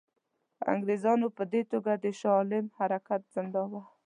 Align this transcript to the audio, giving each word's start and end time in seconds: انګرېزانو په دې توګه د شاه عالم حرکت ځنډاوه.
انګرېزانو 0.73 1.27
په 1.37 1.43
دې 1.51 1.61
توګه 1.71 1.91
د 2.03 2.05
شاه 2.19 2.35
عالم 2.37 2.65
حرکت 2.77 3.21
ځنډاوه. 3.33 3.81